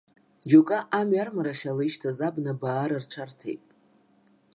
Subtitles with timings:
[0.49, 3.61] Џьоукгьы амҩа армарахь ала ишьҭаз абна баара рҽарҭеит.